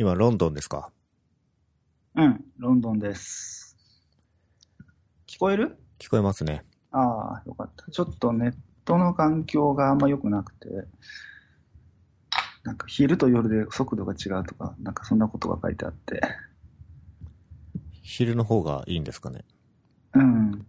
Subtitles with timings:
[0.00, 0.92] 今、ロンドンですか？
[2.14, 3.76] うん、ロンドンです。
[5.26, 5.76] 聞こえる？
[5.98, 6.64] 聞こえますね。
[6.92, 7.00] あ
[7.38, 7.90] あ、よかった。
[7.90, 10.68] ちょっとネットの環境があんま良くなくて、
[12.62, 16.20] なんか昼と夜で速度が違うとか、なんかそんなことが書いてあって、
[18.00, 19.44] 昼の方がいいんですかね？
[20.14, 20.64] うん。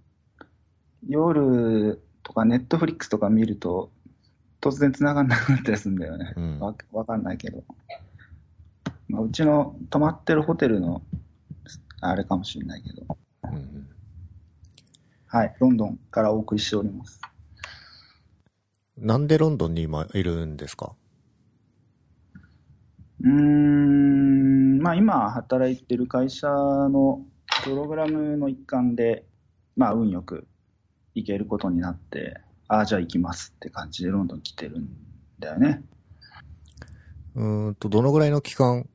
[1.07, 3.91] 夜とかネットフリックスとか見ると、
[4.59, 6.33] 突然繋がんなくなったりするんだよね。
[6.35, 7.63] うんわわかんないけど。
[9.09, 11.01] まあ、うちの泊まってるホテルの、
[11.99, 13.17] あれかもしれないけど。
[13.43, 13.89] うんうん。
[15.25, 17.19] はい、ロンドンからお送りしております。
[18.97, 20.93] なんでロンドンに今いるんですか？
[23.21, 27.25] うーん、まあ今働いてる会社の
[27.63, 29.25] プログラムの一環で、
[29.75, 30.47] まあ運よく
[31.15, 34.89] 行けることになって、ああ、じゃあ行きますって感じでロンドン来てるん
[35.39, 35.83] だよね。
[37.35, 38.87] うーんと、どのぐらいの期間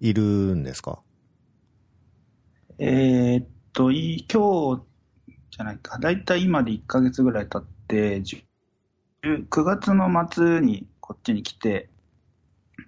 [0.00, 1.00] いるんですか？
[2.78, 4.82] えーっと、いい今日
[5.50, 8.44] じゃないか、だいたい今で1ヶ月ぐらい経って、10
[9.48, 11.88] 9月の末にこっちに来て、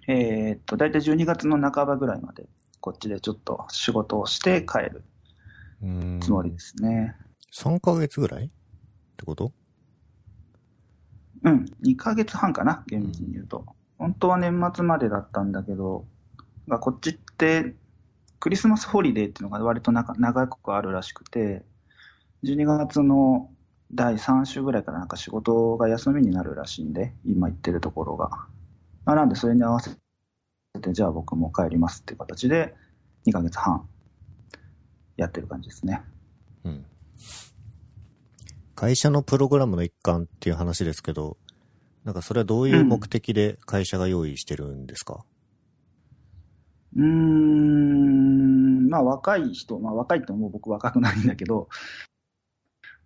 [0.07, 2.47] えーっと、だいたい12月の半ばぐらいまで、
[2.79, 5.03] こっちでちょっと仕事をして帰る。
[6.21, 7.15] つもりですね。
[7.53, 8.49] 3ヶ月ぐらいっ
[9.15, 9.51] てこと？
[11.43, 13.65] うん、2ヶ月半かな、厳密に言うと。
[13.97, 16.05] 本当は年末までだったんだけど、
[16.67, 17.75] がこっちって、
[18.39, 21.63] クリスマスホリデーっていうのが割となか長くあるらしくて、
[22.43, 23.49] 12月の
[23.93, 28.29] 第3週ぐらいからなんか仕事が休みになるらしいんで、今行ってるところが。
[29.05, 29.91] まあ、なんでそれに合わせ
[30.81, 32.75] て、じゃあ僕も帰りますっていう形で、
[33.25, 33.87] 2ヶ月半
[35.15, 36.01] やってる感じですね。
[36.63, 36.85] うん。
[38.75, 41.37] 会社のプログラムの一環っていう話ですけど、
[42.03, 51.69] なんかそれはどういう目的で会社が用意してるんですか、うーん、まあ若い人、まあ若いってもう僕若くないんだけど、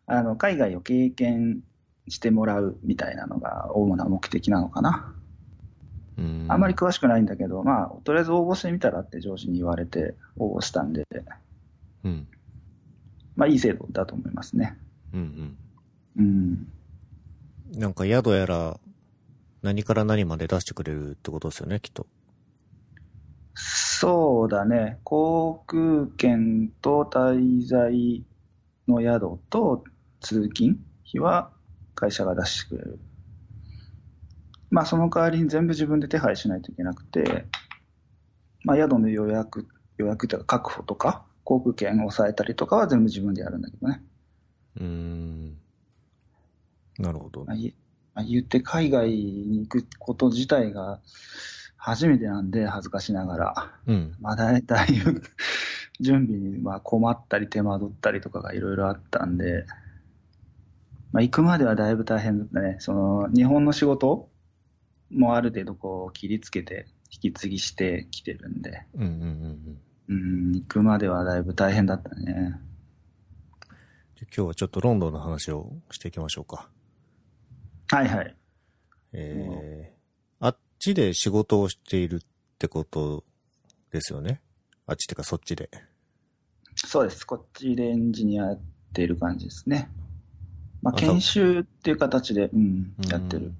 [0.07, 1.61] あの、海外を経験
[2.07, 5.13] してもらうみたいなのが主な目的なのかな。
[6.17, 6.45] うーん。
[6.49, 11.05] あんまり詳しくないんだけど、まあ、とりあえず応募してみたらって上司に言われて応募したんで、
[12.03, 12.27] うん。
[13.35, 14.77] まあいい制度だと思いますね。
[15.13, 15.57] うん
[16.17, 16.23] うん。
[16.23, 16.67] うん。
[17.79, 18.77] なんか宿やら、
[19.61, 22.05] 何から何まで出してくれるってことですよね、きっと。
[24.01, 24.97] そうだね。
[25.03, 28.25] 航空券と滞在
[28.87, 29.83] の宿と
[30.21, 31.51] 通勤費は
[31.93, 32.99] 会社が出してくれる。
[34.71, 37.45] まあその代わりに全部自分で手配しないといけなくて、
[38.63, 39.67] まあ宿の予約、
[39.97, 44.01] 予約というか確保とか、航空券を抑えたりとかは全部自分でやるんだけどね。
[44.77, 45.57] うーん。
[46.97, 47.55] なるほどまあ、。
[47.55, 47.75] い
[48.15, 51.01] まあ言って海外に行くこと自体が
[51.83, 53.71] 初めてなんで恥ずかしながら。
[53.87, 54.15] うん。
[54.21, 55.23] まあ、だいだいぶ
[55.99, 59.65] 準備にまあ困ったり手間取ったりとかがいろいろあったんで、
[61.11, 62.75] まあ、行くまではだいぶ大変だったね。
[62.79, 64.29] その、日本の仕事
[65.09, 70.47] もある程度こう切りつけて引き継ぎしてきてるんで、うんうんうんうん。
[70.49, 72.59] うん、行くまではだいぶ大変だったね。
[74.33, 76.69] 今日はちょっとロンドンの話をしていきましょうか。
[77.89, 78.35] はいはい。
[79.13, 80.00] えー、
[80.81, 82.19] ちで仕事をしているっ
[82.57, 83.23] てこと
[83.91, 84.41] ですよね？
[84.87, 85.69] あっちってかそっちで。
[86.75, 87.23] そうです。
[87.25, 88.59] こっちでエンジニアやっ
[88.93, 89.89] てる感じですね。
[90.81, 93.57] まあ、研修っていう形で、うん、やってるうん。。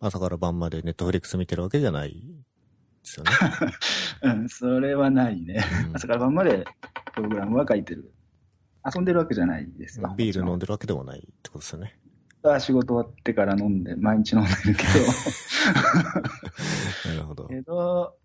[0.00, 2.18] 朝から晩までネットフリックス見てるわけじゃないで
[3.04, 3.30] すよね。
[4.22, 5.64] うん、それはないね。
[5.88, 6.64] うん朝から晩まで
[7.14, 8.12] プログラムは書いてる。
[8.84, 10.12] 遊んでるわけじゃないですよ。
[10.16, 11.96] ビール飲んででるわけでもないってことですよね。
[12.60, 14.84] 仕事終わってから飲んで、毎日飲んでるけ
[17.08, 17.48] なるほどど、。
[17.48, 18.16] けど、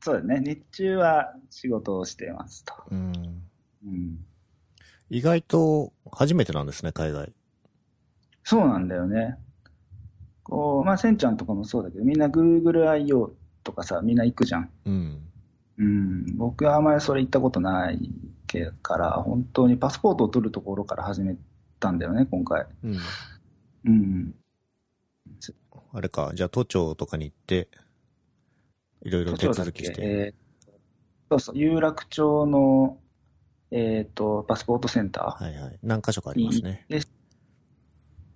[0.00, 2.74] そうだね、日中は仕事をしてますと。
[2.90, 3.12] うん。
[3.84, 4.18] うん、
[5.08, 7.32] 意外と初めてなんですね、海外。
[8.44, 9.38] そうなんだよね。
[10.42, 13.32] こう、まあ、せんちゃんとかもそうだけど、みんな Google I.O.
[13.62, 14.70] とかさ、みんな行くじゃん。
[14.86, 15.18] うん。
[15.78, 18.10] うん、僕はあまりそれ行ったことない
[18.46, 21.36] けから、本当にパスポートを取るところから始め
[21.78, 22.66] たんだよね、今回。
[22.84, 22.98] うん。
[23.84, 24.34] うん。
[25.92, 27.68] あれか、じゃあ都庁とかに行って、
[29.02, 30.02] いろいろ手続きして。
[30.02, 30.50] えー
[31.30, 32.98] そうそう、有楽町の、
[33.70, 35.78] えっ、と、パスポートセンターはいはい。
[35.84, 36.84] 何箇所かありますね。
[36.88, 37.00] で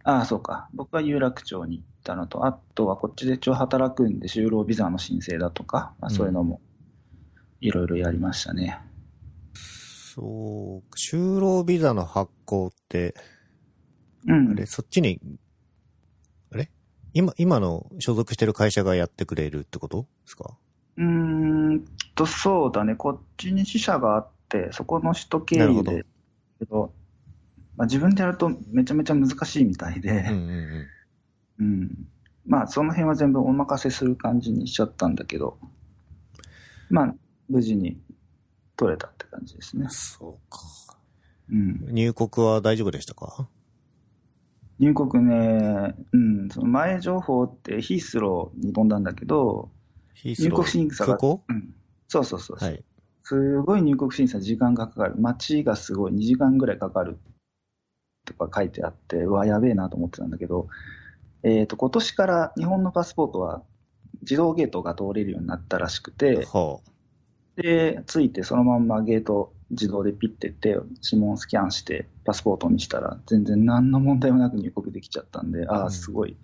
[0.04, 0.68] ああ、そうか。
[0.74, 6.60] 僕は有楽町に行ったのと、あとはこっちで一応働くんで、就労ビザの申請だとか、まあ、そういうのも、
[7.60, 8.78] いろいろやりましたね。
[9.54, 13.16] そう、就労ビザの発行って、
[14.26, 14.50] うん。
[14.50, 15.20] あれ、そっちに、
[16.52, 16.70] あれ？
[17.12, 20.56] 今、今の所属してる会社がやってくれるってことですか？
[20.96, 21.84] うーん、
[22.14, 26.06] と、そうだね、こっちに支社があって、そこの首都経なるほど由で、
[26.60, 26.92] けど、
[27.76, 30.48] まあ、自分でやるとめちゃめちゃ難しいみたいで、うんうん
[31.58, 31.64] うん。
[31.64, 32.08] うん。
[32.46, 35.58] まあ、その辺は全部お任せする感じにしちゃったんだけど、
[36.90, 37.14] まあ、
[37.48, 38.00] 無事に
[38.76, 39.86] 取れたって感じですね。
[39.90, 40.60] そうか。
[41.50, 41.86] うん。
[41.90, 43.48] 入国は大丈夫でしたか？
[44.78, 49.70] 入国ね、うん、その前情報ってヒースローに飛んだんだけど、
[50.24, 51.74] 入国審査が、うん、
[52.08, 52.84] そうそうそうはい。
[53.22, 55.16] すごい入国審査時間がかかる。
[55.16, 57.18] 待ちがすごい2時間ぐらいかかる
[58.24, 60.68] とか書いてあって、うわ、やべえなと思ってたんだけど、
[61.42, 63.62] えっ、と、今年から日本のパスポートは
[64.22, 66.80] 自動ゲートが通れるようになったらしくて、は
[67.56, 76.36] で、ついてそのまんまゲート自動でピッてって、指紋スキャンしてパスポートにしたら、全然何の問題もなく入国できちゃったんで、ああ、うんすごい、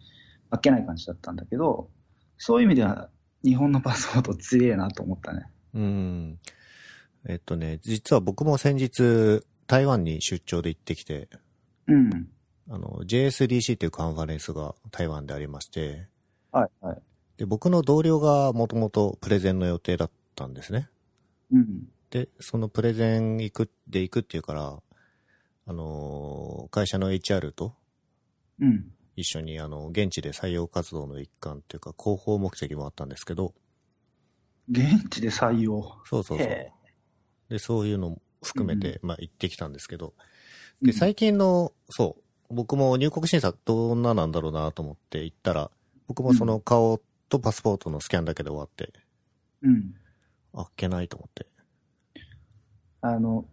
[0.51, 1.91] あっけない感じだったんだけど、
[2.39, 3.11] そういう意味では
[3.45, 5.43] 日本のパスポート強えなと思ったね。
[5.47, 5.51] あ。
[5.75, 6.39] うん。
[7.27, 11.29] えっとね、実は僕も先日、台湾に出張で行ってきて、
[11.87, 12.29] うん。
[12.69, 16.09] あの、JSDC っていうカンファレンスが台湾でありまして、
[16.53, 17.03] はい、はい。
[17.37, 20.89] で、僕の同僚がもともとプレゼンの予定だったんですね。
[21.53, 21.89] うん。
[22.11, 24.83] で、そのプレゼン行く、で行くっていうから、
[25.67, 27.75] あのー会社の HR と
[28.61, 28.93] うん。
[29.17, 33.55] 一緒にあの、現地で採用活動の一環っていうか、広報目的もあったんですけど、
[34.71, 35.83] 現地で採用？
[36.05, 36.73] そうそうそうへ。
[37.49, 40.15] で、そういうのも含めて、まあ行ってきたんですけど、
[40.83, 42.17] で、うん最近の、そ
[42.51, 45.71] う、僕も入国審査どんななんだろうなと思って行ったら、
[46.07, 48.93] 僕もその顔とパスポートのスキャンだけで終わって、
[49.63, 49.95] うん。
[50.55, 51.47] あっけないと思って。
[53.01, 53.47] あの、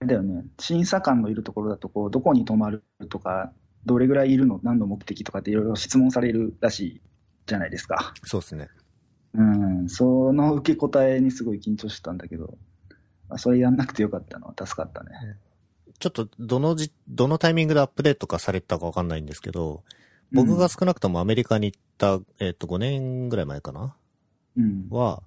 [0.00, 3.52] あれだよね、審査官のいるところだと、こう、どこに泊まるとか、
[3.86, 7.00] どれぐらいいるの、何の目的とかっていろいろ質問されるらしい
[7.46, 8.14] じゃないですか。
[8.24, 8.68] そうですね。
[9.34, 12.58] うん、その受け答えにすごい緊張してたんだけど、
[13.28, 15.10] まあ、それやんなくてよかったのは助かったね。
[15.98, 19.84] ちょっと、どのじ、どのタイミングでアップデート化されたかわかんないんですけど、
[20.32, 23.94] 僕が少なくともアメリカに行った、えっ、と、5年ぐらい前かな？
[24.56, 25.22] うん、は、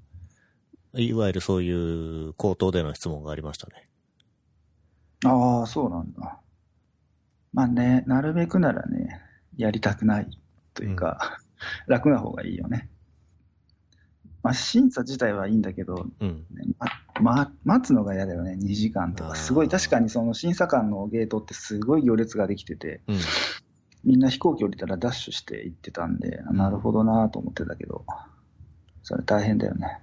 [0.96, 3.88] いわゆるそういう口頭での質問がありましたね。
[5.26, 6.40] ああ、そうなんだ。
[7.54, 9.22] まあね、なるべくならね、
[9.58, 10.28] やりたくない
[10.74, 11.40] というか、
[11.88, 12.90] 楽な方がいいよね。
[14.44, 16.46] まあ、審査自体はいいんだけど、うん。
[16.52, 16.66] ね
[17.22, 19.36] ま、ま、待つのが嫌だよね、2時間とか。
[19.36, 23.20] すごい、確かにその審査官のゲートってすごい行列ができてて、うん。
[24.04, 28.06] みんな飛行機降りたらダッシュして行ってたんで、なるほどなと思ってたけど、
[29.02, 30.03] それ大変だよね。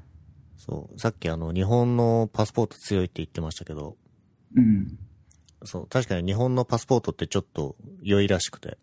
[0.61, 1.01] そう。
[1.01, 3.97] さっきあの、日本のパスポート強いって言ってましたけど、
[4.55, 4.99] うん。
[5.65, 5.87] そう。
[5.87, 8.77] 確かに日本のパスポートってちょっと良いらしくて、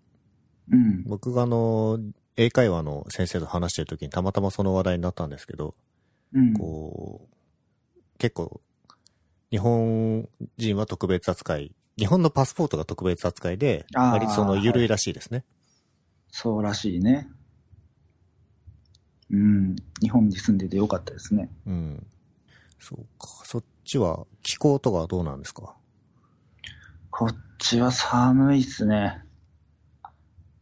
[0.71, 1.03] うん。
[1.03, 1.99] 僕があの、
[2.35, 5.75] 英会話の先生と話してる時にたまたまその話題になったんですけど、
[6.33, 6.53] うん。
[6.53, 8.59] こう、結構、
[9.51, 10.27] 日本
[10.57, 15.45] 人は特別扱い、日本のパスポートが特別扱いで、あー割とその緩いらしいですね。
[16.31, 17.29] そうらしいね。
[19.31, 19.75] うん。
[20.01, 21.49] 日本に住んでてよかったですね。
[21.65, 22.07] うん。
[22.79, 23.27] そうか。
[23.43, 25.75] そっちは気候とかはどうなんですか？
[27.09, 29.23] こっちは寒いっすね。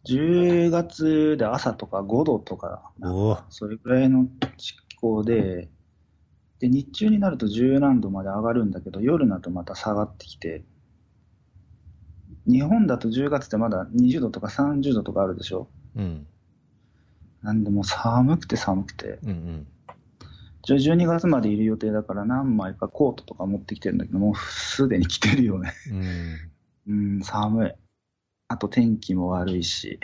[0.08, 2.92] 10月で朝とか5度とか。
[3.50, 4.28] それぐらいの
[4.58, 5.70] 気候で、
[6.60, 10.64] で、日中になると10何度まで上がるんだけど、夜になるとまた下がってきて、
[12.48, 15.68] 日本だと10月ってまだ20度とか30度とかあるでしょ？
[15.96, 16.28] うん。
[17.46, 19.20] なんでもう寒くて寒くて。
[19.24, 19.68] うんうん。
[20.64, 25.74] じゃあ12月までいる予定だから何枚かコートとか持ってきてるんだけど、もうすでに着てるよね。
[26.88, 27.18] うん。
[27.18, 27.72] うん、寒い。
[28.48, 30.00] あと天気も悪いし。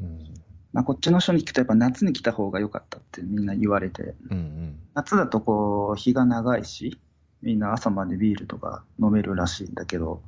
[0.00, 0.34] うん。
[0.72, 4.14] まあ、こっちの人に聞くとやっぱ夏に来た方が良かったってみんな言われて。
[4.30, 4.78] うんうん。
[4.94, 6.98] 夏だとこう、日が長いし、
[7.42, 10.22] みんな朝までビールとか飲めるらしいんだけど、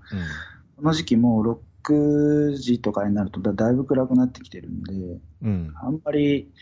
[0.76, 5.20] この時期もう6時とかになるとだだいぶ暗くなってきてるんで、うん。
[5.42, 5.72] うん。
[5.76, 6.52] あんまり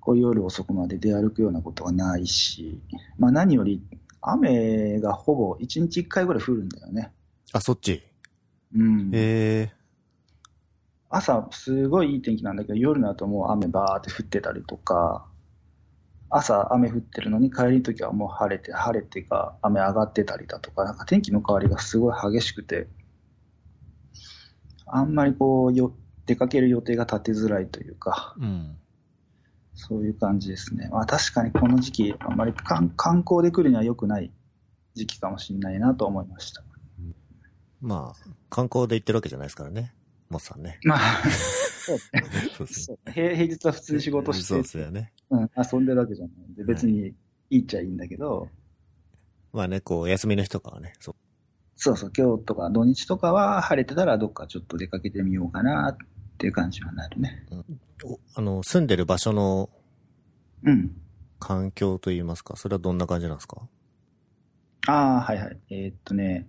[0.00, 2.80] こう夜遅くまで出歩くようなことがないし、
[3.18, 3.82] まあ何より
[4.22, 7.12] 雨がほぼ1日1回ぐらい降るんだよね。
[7.52, 8.02] あ、そっち？
[8.74, 9.10] うん。
[9.12, 9.72] え
[11.08, 15.26] 朝すごいいい天気なんだけど、夜になるともう雨バーって降ってたりとか、
[16.28, 22.86] 朝雨降ってるのに帰りの時はもう晴れて、晴れてか雨上がってたりだとか、なんか天気の変わりがすごい激しくて、
[24.92, 25.94] あんまりこうよ、
[26.26, 28.42] 出かける予定が立てづらいというか、ー。
[28.42, 28.76] うん。
[29.74, 30.88] そういう感じですね。
[30.92, 34.30] まあ確かにこの時期、あんまり観観光で来るには良くない
[34.94, 36.62] 時期かもしれないなと思いました。
[37.80, 39.94] まあ、観光で行ってるわけじゃないですからね。
[40.28, 40.78] モスさんね。
[40.84, 41.00] まあ、
[42.56, 45.12] そうですね平平日は普通に仕事してそうですよね。
[45.30, 47.14] うん、遊んでるわけじゃないんで、別に
[47.48, 48.48] いいっちゃいいんだけど、
[49.52, 51.14] まあね、こう、休みの日とかはね、そう。
[51.82, 55.96] そうそう、今日とか土日とかは晴れてたらどっかちょっと出かけてみようかなっ
[56.36, 57.46] ていう感じはなるね。
[58.04, 59.70] おあの、住んでる場所の
[60.62, 60.94] うん。
[61.38, 63.62] 環境といいますか、それはどんな感じなんですか？
[64.88, 65.58] ああ、はいはい。
[65.70, 66.46] えーっとね、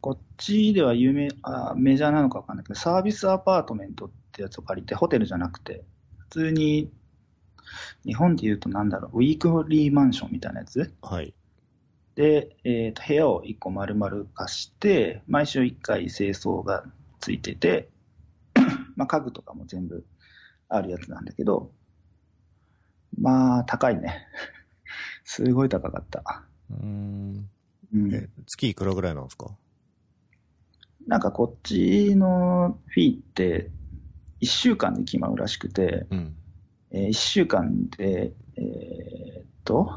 [0.00, 5.82] こっちでは有名、あーメジャーなのかわかんないけど、サービスアパートメントってやつを借りて、ホテルじゃなくて、
[6.18, 6.92] 普通に、
[8.04, 10.94] 日本で言うとなんだろう、ウィークリーマンションみたいなやつ？
[11.02, 11.34] はい。
[12.18, 16.82] で、えーと部屋を1個丸々貸して、毎週1回清掃が
[17.20, 17.90] ついてて、
[18.96, 20.04] まあ家具とかも全部
[20.68, 21.70] あるやつなんだけど、
[23.16, 24.26] まあ高いね。
[25.22, 26.42] すごい高かった。
[26.70, 27.48] うーん。
[27.94, 29.56] うん、え、月いくらぐらいなんですか？
[31.06, 33.70] なんかこっちのフィーって
[34.40, 36.36] 1週間で決まるらしくて、うん。
[36.90, 39.92] え1週間で、えーっと、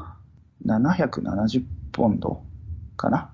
[0.64, 2.42] 770ポンド
[2.96, 3.28] かな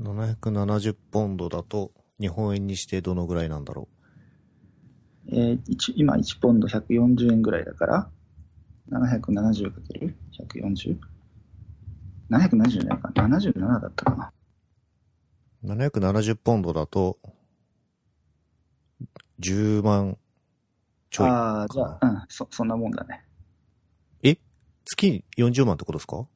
[0.00, 3.88] 770ポンドだと、日本円にしてどのぐらいなんだろ
[5.26, 8.10] えー一今1ポンド140円ぐらいだから、
[8.90, 14.32] 770×140?770 じゃないか、77だったかな。
[15.64, 15.66] う。
[15.66, 17.18] 770ポンドだと、
[19.40, 20.16] 10万
[21.10, 21.28] ちょい。
[21.28, 23.24] ああ、じゃあ、うん、そ、そんなもんだね。
[24.22, 24.38] え？
[24.84, 26.26] 月40万ってことですか？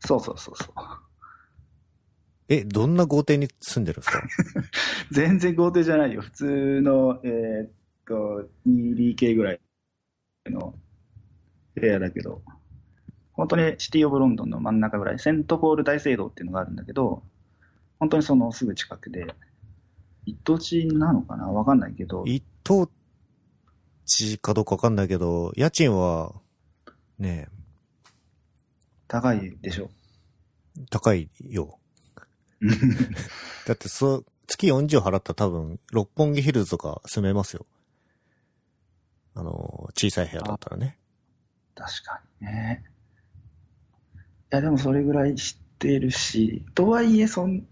[0.00, 0.68] そうそうそうそう。
[2.48, 4.22] え、どんな豪邸に住んでるんですか？
[5.12, 6.22] 全然豪邸じゃないよ。
[6.22, 7.70] 普通の、えーっ
[8.06, 9.60] と、2DK ぐらい
[10.46, 10.74] の
[11.74, 12.42] 部屋だけど、
[13.32, 17.22] 本当にシティオブロンドンの真ん中ぐらい、セントポール大聖堂っていうのがあるんだけど、
[17.98, 19.34] 本当にそのすぐ近くで、
[20.24, 21.48] 一等地なのかな？
[21.48, 22.90] わかんないけど、一等
[24.06, 26.32] 地かどうかわかんないけど、家賃は、
[27.18, 27.48] ね
[29.08, 29.90] 高いでしょ？
[30.78, 31.78] え、高いよ。
[33.66, 37.66] だってそう、月40払ったら多分、六本木ヒルズとか住めますよ。
[39.34, 40.98] あの、小さい部屋だったらね。
[41.74, 42.84] 確かにね。
[44.16, 44.18] い
[44.50, 47.66] や、でもそれぐらい知ってるし、とはいえ、そん、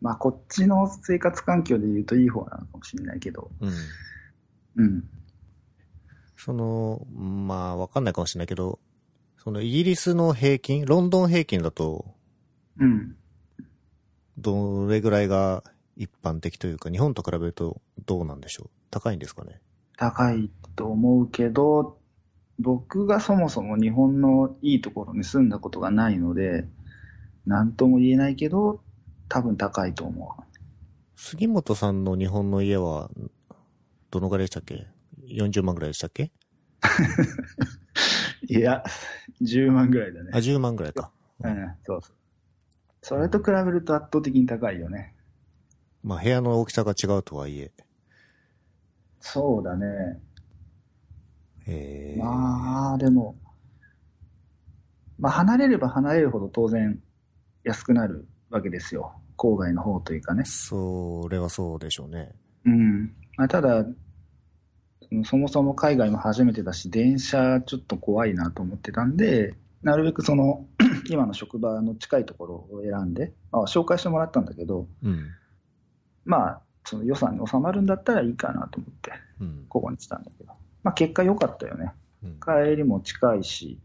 [0.00, 3.72] まあ、こっちの生活環境で言うといい方なのかもしれないけど、うん。
[4.76, 5.10] うん。
[6.36, 8.78] その、まあ、わかんないかもしれないけど、
[9.42, 12.04] そのイギリスの平均、ロンドン平均だと、
[12.78, 13.16] うん。
[14.36, 15.64] どれぐらいが
[15.96, 18.70] 一般的というか、日本と比べるとどうなんでしょう？
[18.90, 19.58] 高いんですかね？
[19.96, 21.98] 高いと思うけど、
[22.58, 26.66] 僕がそもそも日本のいいところに住んだことがないので、
[27.46, 28.82] なんとも言えないけど、
[29.30, 30.36] 多分高いと思
[31.16, 33.10] 杉本さんの日本の家は、
[34.10, 34.86] どのぐらいでしたっけ
[35.26, 36.24] ?40 万ぐらいでしたっけ？
[36.24, 36.30] う。
[38.50, 38.82] いや、
[39.42, 40.38] 10万ぐらいだねあ、。
[40.38, 41.12] 10万ぐらいか。
[41.38, 41.54] うん、
[41.86, 42.14] そうそう。
[43.00, 45.14] それと比べると圧倒的に高いよね。
[46.02, 47.70] まあ、部屋の大きさが違うとはいえ。
[49.20, 50.20] そうだね。
[51.68, 53.36] えー、まあ、でも、
[55.20, 57.00] まあ、離れれば離れるほど当然
[57.62, 59.12] 安くなるわけですよ。
[59.36, 60.42] 郊外の方というかね。
[60.44, 62.32] それはそうでしょうね。
[62.64, 63.14] うん。
[63.36, 63.84] まあ、ただ、
[65.24, 70.66] そもそも海外も初めてだし、電車ちょっと怖いなと思ってたんで、なるべくその、
[71.08, 75.28] 今の職場の近いところを選んで、まあ、紹介してもらったんだけど、うん。
[76.24, 79.64] まあ、その予算に収まるんだったらいいかなと思って、うん。
[79.68, 80.52] ここにしたんだけど。
[80.82, 81.92] まあ、結果良かったよね。
[82.22, 83.80] うん帰りも近いし、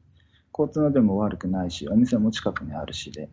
[0.57, 3.29] 交通の便も悪くないし、お店も近くにあるしで。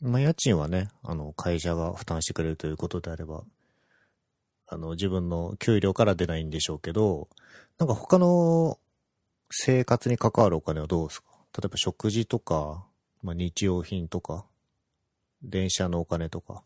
[0.00, 3.44] まあ、家賃はね、あの、会社が負担してくれるということであれば、
[4.74, 7.28] あの、自分の給料から出ないんでしょうけど、
[7.78, 8.78] なんか他の
[9.50, 11.28] 生活に関わるお金はどうですか？
[11.56, 12.84] 例えば食事とか、
[13.22, 14.46] まあ、日用品とか、
[15.42, 16.64] 電車のお金とか、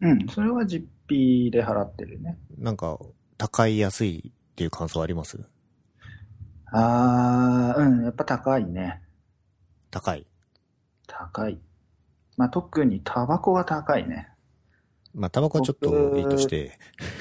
[0.00, 2.38] うん、それは実費で払ってるね。
[2.58, 2.98] なんか、
[3.38, 5.38] 高い安いっていう感想あります？
[6.66, 9.00] あー、うん、やっぱ高いね。
[9.90, 10.26] 高い。
[11.06, 11.58] 高い。
[12.36, 14.28] まあ、特にタバコが高いね。
[15.18, 16.78] まあ、タバコはちょっといいとして、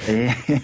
[0.10, 0.62] ええい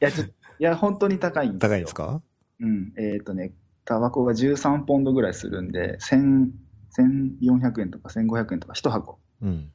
[0.00, 1.68] や、ちょ、いや、本当に高いんですよ。
[1.70, 2.22] 高いんですか？
[2.60, 2.92] うん。
[2.98, 3.52] えっ、とね、
[3.84, 6.50] タバコが13ポンドぐらいするんで、1000
[6.98, 9.18] 1400円とか1500円とか1箱。
[9.42, 9.70] うん。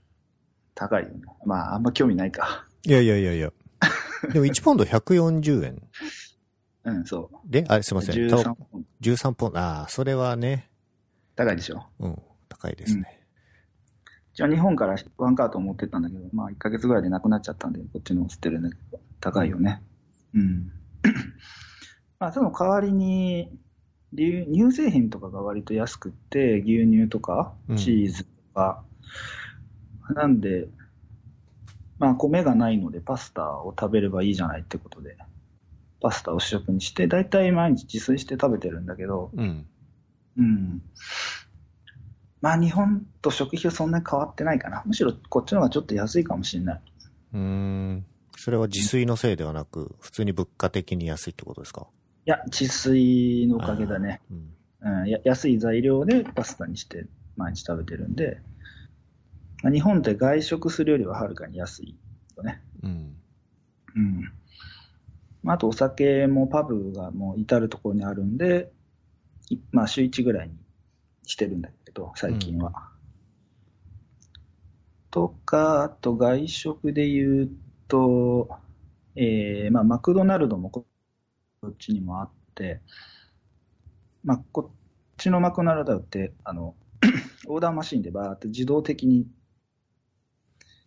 [0.76, 1.22] 高いよね。
[1.46, 2.68] まあ、あんま興味ないか。
[2.86, 3.52] いやいやいやいや。
[4.34, 5.82] でも1ポンド140円。
[6.86, 8.30] うん、そで、あ、すいうません。
[8.30, 9.12] タバ13コポンド。
[9.12, 9.60] 13ポンド。
[9.60, 10.70] ああ、それはね、
[11.36, 11.84] 高いでしょ？
[12.00, 13.04] うん、高いですね。
[13.14, 19.82] じゃあ日本からワンカート持ってったんだけど、まあ1ヶ月ぐらいでなくなっちゃったんで、こっちの捨てるんだけど、高いよね。
[20.34, 20.72] うん。
[22.20, 23.50] まあその代わりに、
[24.16, 28.84] 乳乳製品とかが割と安くって、牛乳とかうんチーズとか、
[30.14, 30.68] なんで、
[31.98, 35.18] まあ米がないのでパスタを食べればいいじゃないってことで、
[36.02, 39.66] パスタを主食にして、だいたい毎日自炊して食べてるんだけど、うん。
[40.38, 40.82] うん。
[42.46, 44.84] まあ日本と食費はそんなに変わってないかな。
[44.86, 46.82] むしろこっちの方がちょっと安いかもしれない。
[47.34, 48.06] うーん。
[48.38, 51.88] それは自炊のせいではなく、普通に物価的に安いってことですか？
[52.28, 54.22] いや、自炊のおかげだね。
[54.30, 54.54] うん。
[54.82, 58.38] うん、や安い材料でパスタにして毎日食べてるんで、
[59.64, 61.98] まあ日本って外食するよりははるかに安い
[62.38, 62.62] よね。
[62.84, 63.16] うん。
[63.96, 64.32] うん。
[65.42, 68.72] まああとお酒もパブがもう至るところにあるんで、
[69.50, 70.54] いまあ週1ぐらいに
[71.26, 71.85] してるんだけど、
[72.16, 72.90] 最近は。
[75.12, 77.50] とか、あと外食で言う
[77.88, 78.50] と、
[79.16, 80.86] えー、まあマクドナルドもこ
[81.62, 82.82] こっちにもあって、
[84.24, 84.76] まあこっ
[85.18, 86.76] ちのマクドナルドって、あの、
[87.48, 89.28] オーダーマシンでバーって自動的に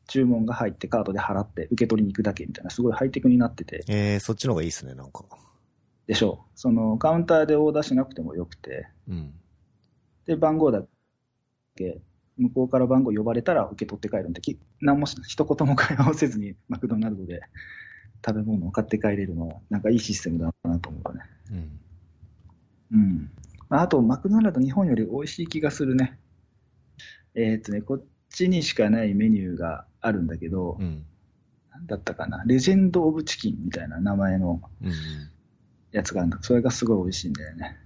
[0.09, 5.25] 注文が入ってカードで払って受け取りに行くだけみたいな、すごいハイテクになってて、えー、そっちの方がいいですね、なんか。
[6.07, 6.51] でしょう。
[6.55, 9.35] そのカウンターでオーダーしなくてもよくて、うん。
[10.27, 10.89] で、番号だけ、
[12.39, 17.43] 向こうから番号呼ばれたら受け取って帰るんで、き何もし一言も会話をせずに マクドナルドで
[18.25, 21.23] 食べ物を買って帰れるのは、なんかいいシステムだなと思うね。
[22.93, 22.99] うん。
[22.99, 23.31] うん。
[23.69, 26.19] まああと、マクドナルド日本より美味しい気がするね。
[27.35, 31.05] えーっとね、こっちにしかないメニューがあるんだけど、うん。
[31.71, 34.93] なんだったかな、レジェンド・オブ・チキンみたいな名前のうん。
[35.91, 37.79] やつがあるんだそれがすごい美味しいんだよね。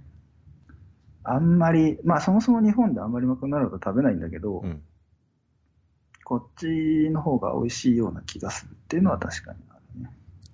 [1.24, 4.82] あんまり、まあそもそも日本であんまりマクドナルド食べないんだけど、うん。
[6.24, 10.10] こっちの方が美味しいような気がするっていうのは確かにあるね。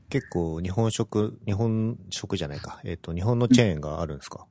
[0.08, 2.80] 結構、日本食、日本食じゃないか。
[2.84, 4.46] えっ、と、日本のチェーンがあるんですか、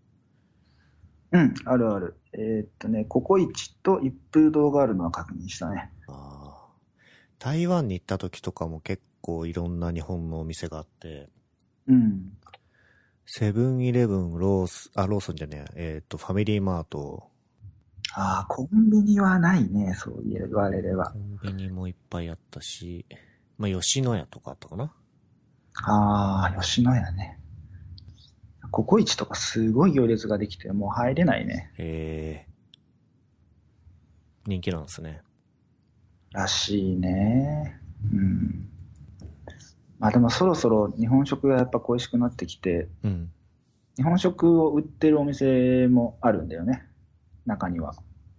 [1.31, 2.15] うん、あるある。
[2.33, 5.91] えーっとね、ココイチと一風堂があるのは確認したね。
[6.07, 6.67] ああ。
[7.39, 11.29] 台湾に行った時とかも結構いろんな日本のお店があって、
[11.87, 12.31] うん。
[13.29, 17.29] セブンイレブン、ロース、あ、ローソンじゃねえ、えっ、と、ファミリーマート、
[18.13, 21.19] ああ、コンビニはないね、そう言われればコ。
[21.19, 23.05] ンビニもいっぱいあったし、
[23.57, 24.93] まあ、吉野家とかあったかな
[25.83, 27.37] ああ、吉野家ね。
[28.71, 31.73] ココイチとかすごい行列ができて、もう入れないね。
[31.77, 32.51] へえ。
[34.45, 35.21] 人気なんですね。
[36.31, 37.77] らしいね。
[38.13, 38.69] うん。
[39.99, 43.31] まあでもそろそろ日本食がやっぱ恋しくなってきて、うん。
[43.95, 46.87] 日本食を売ってるお店もあるんだよね。
[47.45, 47.95] 中には。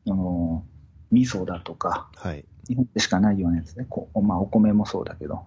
[0.06, 0.64] あの、
[1.10, 2.44] 味噌だとか、はい。
[2.68, 3.86] 日本でしかないようなやつね。
[3.88, 5.42] こまあお米もそうだけど。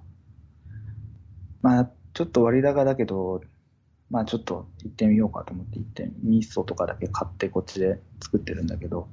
[1.62, 3.42] まあちょっと割高だけど、
[4.10, 9.08] まあちょっと行ってみようかと思って行って、味噌とかだけ買ってこっちで作ってるんだけど、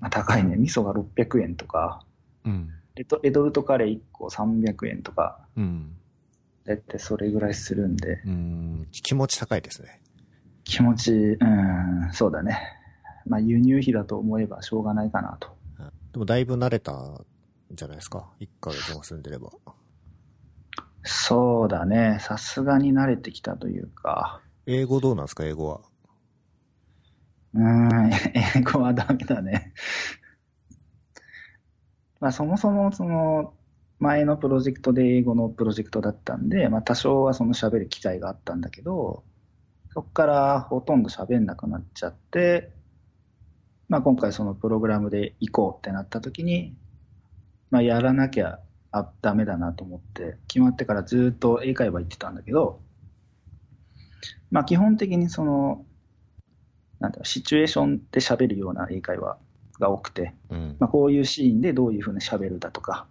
[0.00, 0.56] まあ高いね。
[0.56, 2.04] 味噌が600円とか、
[2.44, 2.70] うん。
[2.98, 5.94] レトレトルトカレー1個300円とか、うん。
[6.64, 8.88] だいたいそれぐらいするんで、うん。
[8.90, 10.02] 気持ち高いですね。
[10.64, 12.58] 気持ち、うん、そうだね。
[13.26, 15.56] まあ輸入費だと思えばしょうがないかなと。
[16.12, 17.24] でもだいぶ慣れたん
[17.70, 18.28] じゃないですか。
[18.40, 19.50] 1ヶ月も住んでれば。
[21.04, 22.18] そうだね。
[22.20, 25.80] さすがに慣れてきたというか、英語どうなんですか、英語は。
[27.54, 29.72] うん、 英語はダメだね。
[32.20, 33.54] まあそもそもその
[33.98, 39.24] 前のプロジェクトで英語のプロジェクトだったんで、まあ多少はその喋る機会があったんだけど、
[39.90, 42.70] そこからほとんど喋んなくなっちゃって、
[43.88, 46.76] まあ今回そのプログラムで行こうってなった時に、
[47.70, 48.60] まあやらなきゃ
[48.92, 52.80] あダメだなと思って、決まってからずっと英会話行ってたんだけど、
[54.50, 55.84] まあ基本的にその、
[57.00, 59.38] なんだろ、シチュエーションで喋るような英会話
[59.78, 60.76] が多くて、うん。
[60.78, 63.06] まあこういうシーンでどういうふうに喋るだとか、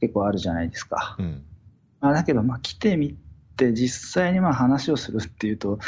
[0.00, 1.16] 結構あるじゃないですか。
[1.18, 1.44] うん。
[2.00, 3.16] まあだけど、まあ来てみ
[3.56, 5.78] て実際にまあ話をするっていうと、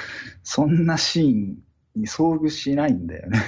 [0.42, 1.56] そんなシーン
[1.96, 3.40] に遭遇しないんだよね。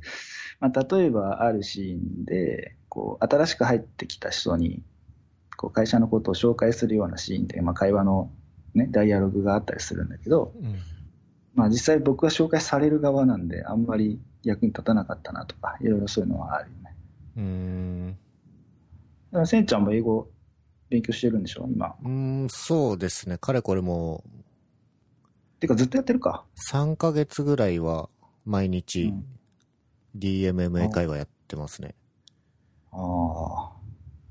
[0.60, 4.82] まあ例えばあるシーンで、こう、新しく入ってきた人に、
[5.56, 8.30] こう会社のことを紹介するようなシーンで、まあ会話の
[8.74, 10.66] ね、ダイアログがあったりするんだけど、うん。
[10.66, 10.74] うん。
[11.54, 16.96] まあ実際僕は紹介される側なんで、あんまり役に立たなかったなとか、いろいろそういうのはあるよね。
[17.36, 18.10] うーん。
[18.10, 18.14] だ
[19.32, 20.28] からせんちゃんも英語
[20.88, 21.94] 勉強してるんでしょ今。
[22.02, 22.08] うー
[22.44, 23.38] ん、そうですね。
[23.38, 24.22] かれこれも
[25.60, 26.44] てかずっとやってるか。
[26.72, 28.08] 3ヶ月ぐらいは
[28.44, 29.24] 毎う日ん
[30.16, 31.94] DMM 英会話やってますね。
[32.92, 33.72] ああ。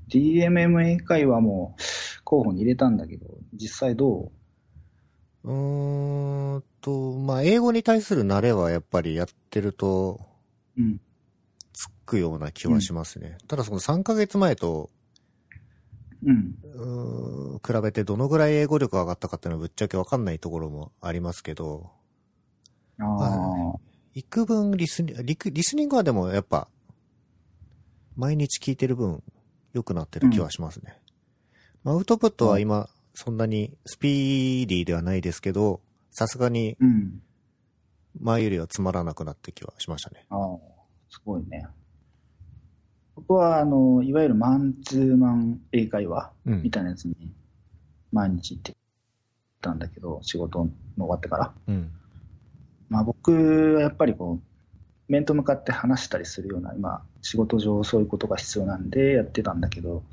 [0.08, 1.76] DMM 英会話も
[2.24, 4.30] 候補に入れたんだけど、実際ど
[5.42, 5.83] うーん
[6.84, 10.20] と、まあ、英語に対する慣れはやっぱりやってると、
[10.76, 11.00] うん。
[11.72, 13.38] つくような気はしますね。
[13.48, 14.90] ただその3ヶ月前と、
[16.22, 17.54] うん。
[17.56, 21.90] ん比べてどのぐらい英語力が上がったかっていうのはぶっちゃけわかんないところもありますけど、
[22.98, 23.80] ああ。
[24.12, 26.68] 幾分リスニリクリスニングはでもやっぱ、
[28.14, 29.22] 毎日聞いてる分、
[29.72, 30.98] 良くなってる気はしますね。
[31.82, 35.80] まあ、アウトプットは今、そんなにスピーディーではないですけど、
[36.14, 37.20] さすがにうん。
[38.20, 40.24] 前よりはつまらなくなって気はしましたね。
[40.30, 40.58] ああ、
[41.10, 41.66] すごいね。
[43.16, 47.16] 僕は、あの、いわゆるマンツーマン英会話うんみたいなやつに
[48.12, 48.76] 毎日行って
[49.60, 51.52] たんだけど、仕事の終わってから。
[51.66, 51.90] うん。
[52.88, 60.04] まあ僕はやっぱりこう、面と向かって話したりするような、今、仕事上そういうことが必要なんでやってたんだけど、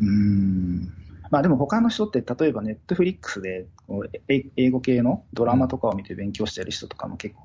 [0.00, 0.99] うーん、
[1.30, 3.66] まあでも他の人って、例えばネットフリックスで
[4.56, 7.42] 英語系のドラマとかを見て勉強してる人とかも結構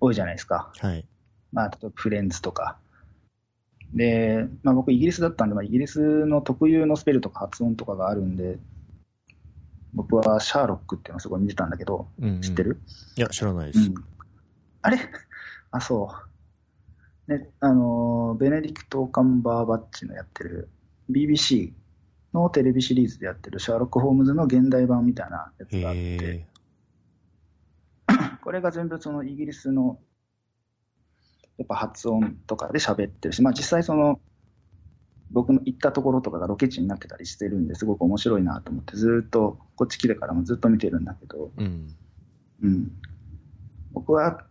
[0.00, 0.70] 多いじゃないですか。
[0.78, 1.06] はい。
[1.52, 2.78] まあ、例えばフレンズとか。
[3.94, 8.58] で、まあ僕イギリスだったんで、まあ、イギリスの特有のスペルとか発音とかがあるんで、
[9.94, 12.40] 僕はシャーロックっていうのをすごい見てたんだけど、うん、うん。
[12.42, 12.82] 知ってる、
[13.16, 13.88] いや、知らないです。
[13.88, 13.94] うん、
[14.82, 14.98] あれ？
[15.70, 16.10] あ、そ
[17.28, 17.32] う。
[17.32, 20.68] ね、あの、ベネディクト・カンバーバッチのやってる
[21.10, 21.72] BBC
[22.36, 26.46] のテレビシリーズでやってるシャーロック・ホームズの現代版みたいなやつがあって、へ
[28.44, 29.98] これが全部そのイギリスの
[31.58, 34.20] やっぱ発音とかで喋ってるし、まあ実際その
[35.30, 41.96] 僕の行ったところとかがロケ地になってたりしてるんですごく面白いなと思ってずーっとこっち来てからもずっと見てるんだけど、ーうん。
[42.62, 42.92] うん、
[43.92, 44.44] 僕は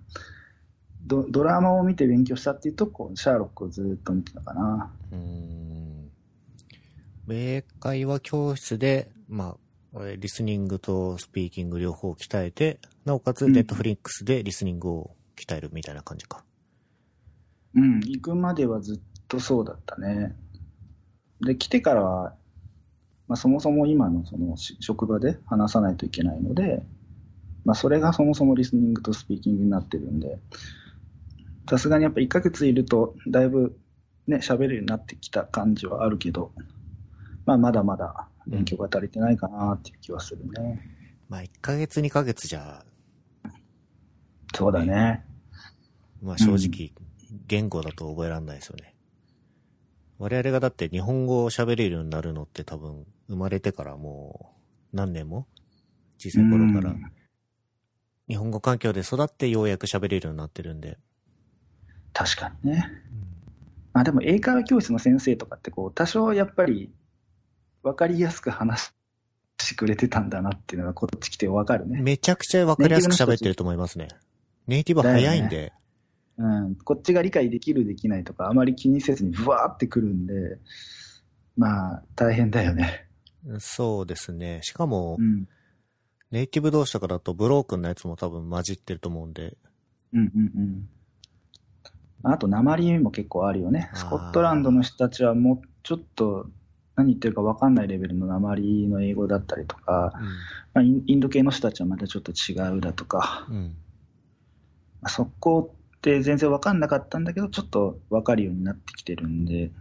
[1.05, 4.91] ドドラマを見て勉強したっていうとこうシャーロックをずーっと見てたかな。
[5.11, 5.74] うーん。
[7.29, 9.55] 英会話教室で、ま
[9.93, 16.43] あ、えーリスニングとスピーキング両方鍛えて、なおかつうんネットフリックスでリスニングを鍛えるみたいな感じか。
[17.75, 20.35] うん、行くまではずっとそうだったね。
[21.41, 22.35] で、来てからは、
[23.27, 26.83] まあ、そもそも今のそのし職場で話さないといけないので、
[27.65, 30.39] まあ、それがそもそもリスニングとスピーキングになってるんで、
[31.69, 33.77] さすがにやっぱ1ヶ月いると、だいぶ
[34.27, 36.51] ね、喋れるようになってきた感じはあるけど、
[37.45, 40.81] まあ、まだまだ勉強が足りてないかなっていう気はするね。
[41.29, 42.85] まあ、1ヶ月2ヶ月じゃ、
[44.53, 45.25] そうだね。
[46.21, 46.91] まあ正直、
[47.47, 48.95] 言語だと覚えられないですよね。
[50.17, 54.55] 我々がだって日本語を喋れるようになるのって多分、生まれてからも
[54.93, 55.45] う何年も？
[56.17, 57.11] 小さい頃からうん
[58.27, 60.97] 日本語環境で育ってようやく喋れるようになってるんで。
[62.13, 62.87] 確かにね。
[63.93, 66.91] まあでも英会話教室の先生とかってこう多少やっぱり
[67.85, 68.91] 分かりやすく話
[69.59, 72.01] してくれてたんだなっていうのがこっち来て分かるね。
[72.01, 74.07] めちゃくちゃわかりやすく喋ってると思いますね。
[74.65, 75.71] ネイティブ早いんで、
[76.37, 76.75] うん。
[76.77, 80.57] こっちが理解できるできないとかあまり気にせずにブワーってくるんで、
[81.55, 83.07] まあ大変だよね。
[83.59, 84.61] そうですね。
[84.63, 85.47] しかもう、ん。
[86.31, 89.55] ネイティブ同士とかだとブロークンなやつも多分混じってると思うんで、
[90.11, 90.89] うんうんうん。
[92.23, 93.91] あと、鉛も結構あるよね。
[93.93, 96.47] スコットランドの人たちはもうちょっと
[96.95, 100.13] 何言ってるか分かんないレベルの鉛の英語だったりとか、
[100.73, 103.75] まあ、インド系の人たちはまたちょっと違うだとか、うん。
[105.07, 109.71] そこって全然分かんなかったんだけど、ちょっと分かるようになってきてるんで、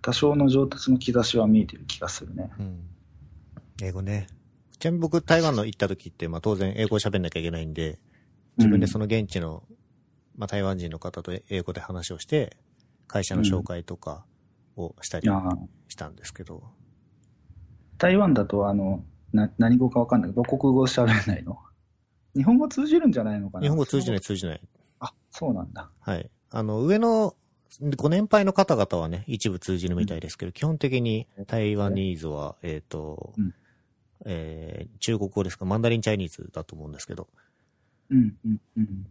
[0.00, 2.50] 多少の上達の兆しは見えてる気がするね。
[2.58, 2.80] うん。
[3.82, 4.26] 英語ね。
[4.78, 7.98] ちなみに僕、台湾の行った時って、まあ当然英語喋んなきゃいけないんで、
[8.56, 9.62] 自分でその現地の、
[10.36, 12.56] まあ台湾人の方と英語で話をして、
[13.06, 14.24] 会社の紹介とか
[14.76, 15.28] をしたり
[15.88, 16.62] したんですけど、
[17.98, 21.58] 台湾だとあのな何語か分かんないけど、母国語喋れないの？
[22.34, 23.62] 日本語通じるんじゃないのかな？
[23.62, 24.60] 日本語通じない通じない。
[25.00, 25.90] あ、そうなんだ。
[26.00, 26.30] はい。
[26.50, 27.34] あの、上の
[27.96, 33.54] ご年配の方々はね、一部通じるみたいですけど、基本的に台湾ニーズは、えっ、と、うん
[34.24, 37.28] えー中国語ですか、マンダリンチャイニーズだと思うんですけど。
[38.10, 39.06] うんうんうん。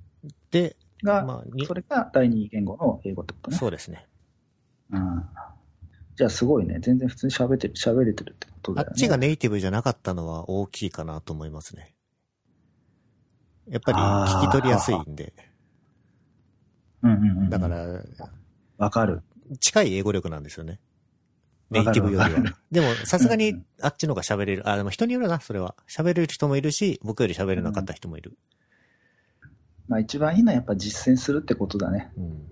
[0.51, 3.57] で、が、まあにそれが第二言語の英語ってことね。
[3.57, 4.07] そうですね。
[4.91, 5.23] うん。
[6.21, 6.77] じゃあすごいね。
[6.79, 8.91] 全然普通に喋ってる、喋れてるってことだよね。
[8.91, 11.95] あっちがネイティブじゃなかったのは大きいかなと思いますね。
[13.67, 15.33] やっぱり聞き取りやすいんで。
[17.01, 17.49] うんうんうん。
[17.49, 18.03] だか、ら、
[18.77, 19.23] わかる。
[19.59, 20.79] 近い英語力なんですよね。
[21.71, 22.55] ネイティブよりは。
[22.69, 24.69] でも、さすがにあっちの方が喋れる。
[24.69, 25.73] あ、でも人によるな、それは。
[25.89, 28.37] 喋れる人もいるし、僕より喋れなかった人もいる。
[29.87, 32.11] まあ一番いいのはやっぱ実践するってことだね。
[32.15, 32.47] うん。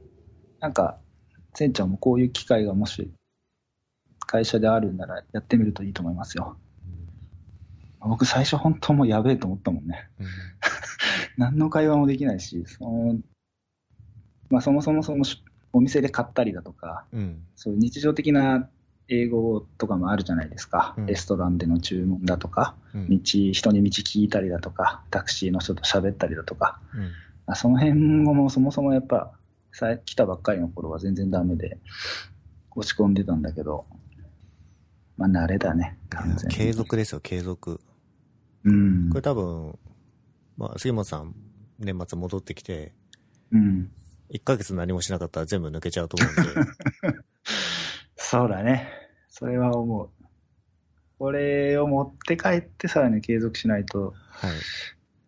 [0.59, 0.97] なんか、
[1.53, 3.11] せんちゃんもこういう機会がもし
[4.29, 6.55] 会社であるならやってみるといいと思いますよ。
[7.99, 10.07] 僕最初本当もうやべえと思ったもんね。
[10.19, 10.27] うん。
[11.37, 13.19] 何の会話もできないし、その
[14.51, 15.25] まあ、そもそもその
[15.73, 17.41] お店で買ったりだとか、うん。
[17.55, 18.69] そういう日常的な
[19.07, 20.93] 英語とかもあるじゃないですか。
[20.95, 23.09] うんレストランでの注文だとか、うん。
[23.09, 27.11] 道、人に道聞いたりだとか、タクシーの人と喋ったりだとか、うん。
[27.47, 29.33] あその辺もそもそもやっぱ、
[29.71, 31.79] さ来たばっかりの頃は全然ダメで、
[32.75, 33.85] 落ち込んでたんだけど、
[35.19, 36.55] まあ慣れだね、完全に。
[36.55, 37.81] 継続ですよ、継続。
[38.63, 39.21] うんこれ。
[39.21, 39.77] 多分、
[40.57, 41.35] まあ、杉本さん、
[41.77, 42.93] 年末戻ってきて、
[43.51, 43.91] うん。
[44.33, 46.63] 1ヶ月何もしなかったら全部抜けちゃうと思うん
[47.13, 47.19] で、
[48.15, 48.87] そうだね。
[49.27, 50.09] それは思う。
[51.17, 54.51] これを持って帰ってさらに継続しないとはい。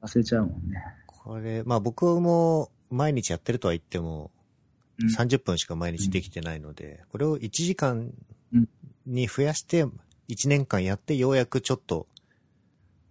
[0.04, 0.82] 忘れちゃうもんね。
[1.06, 4.32] これ、まあ僕も毎日やってるとは言っても、
[5.02, 8.14] うん30分しか毎日できてないので、これを1時間うん
[9.06, 12.08] に増やして、1年間やってようやくちょっと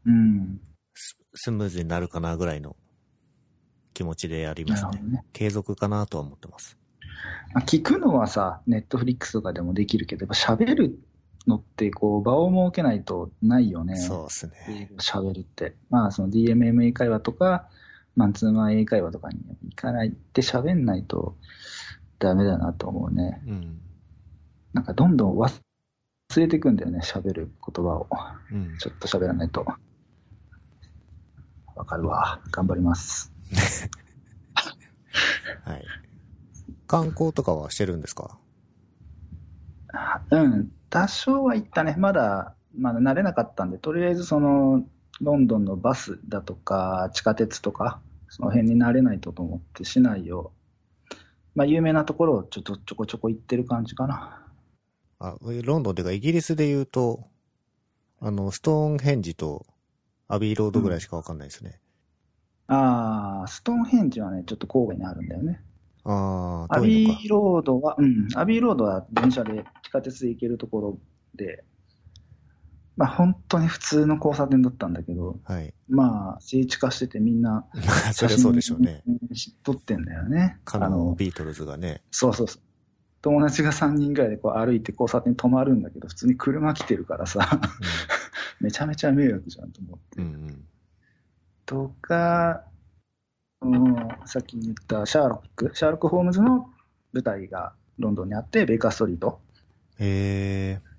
[0.06, 0.60] うん。
[0.94, 2.76] ススムーズになるかなぐらいの
[3.94, 5.02] 気持ちでやりますね。
[5.02, 5.24] ね。
[5.32, 6.76] 継続かなとは思ってます。
[7.54, 10.98] まあ、聞くのはさ、ネットフリックスとかでもできるけど、やっぱ喋る
[11.46, 13.96] のってこう場を設けないとないよね。
[13.96, 14.90] そうですね。
[14.98, 15.76] 喋るって。
[15.88, 17.68] まあその DMM 英会話とか、
[18.16, 21.36] マンツーマン英会話とかに行かないって喋んないと
[22.18, 23.42] ダメだなと思うね。
[23.46, 23.80] うん。
[24.72, 25.50] なんかどんどん忘
[26.36, 28.06] れていくんだよね、喋る言葉を。
[28.52, 28.78] うん。
[28.78, 29.66] ちょっと喋らないと。
[31.74, 32.40] わかるわ。
[32.52, 33.32] 頑張ります。
[35.64, 35.84] はい。
[36.86, 38.38] 観光とかはしてるんですか？
[40.30, 41.96] うん、多少は行ったね。
[41.98, 44.84] まだ、まだ慣れなかったんで、とりあえずその、
[45.20, 50.52] ロンドンのバスだとか、地下鉄とか、その辺に慣れないとと思って、市内を、
[51.56, 54.46] まあ、有名なところをちょっとちょこちょこ行ってる感じかな。
[55.20, 57.24] あ、ロンドンっていうかイギリスで言うと、
[58.20, 59.66] あの、ストーンヘンジと
[60.28, 61.78] アビーロードぐらいしかわかんないですね。
[62.66, 65.60] あー、ストーンヘンジはね、ちょっと郊外にあるんだよね。
[66.04, 70.98] ああ、アビーロードは、うん、アビーロードは電車で、地下鉄で行けるところ
[71.34, 71.64] で、
[72.96, 75.74] まあ本当に普通の交差点だったんだけど、はい。
[75.88, 79.02] まあ、聖地化しててみんな、まあ、そりゃそうでしょうね。
[79.62, 80.58] 撮ってんだよね。
[80.64, 82.02] かあの、のビートルズがね。
[82.10, 82.62] そうそうそう。
[83.22, 87.60] 友達が3人ぐらいでこう歩いて交差点止まるんだけど、普通に車来てるからさ、
[88.60, 90.22] めちゃめちゃ迷惑じゃんと思って。
[90.22, 90.26] うん。
[90.26, 90.64] うんうん。
[91.66, 92.64] とか、
[93.62, 96.70] うん、さっき言ったシャーロック、シャーロック・ホームズの
[97.12, 99.40] 舞台がロンドンにあって、ベイカーストリート。
[99.98, 100.90] へえ。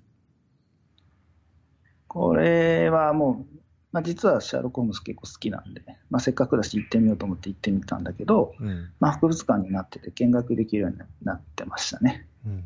[2.06, 3.61] これはもう、
[3.92, 8.90] まあ、実はシャーロック・ホームズ結構好きなんで、まあ、せっかくだし行ってみようと思って行ってみたんだけど、うん。
[9.00, 12.26] まあ、博物館になってて見学できるようになってましたね。
[12.46, 12.64] うん。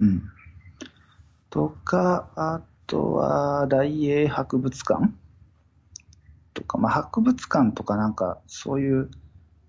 [0.00, 0.22] うん。
[1.50, 5.14] とか、あとは大英博物館？
[6.54, 9.10] とか、まあ、博物館とかなんかそういう、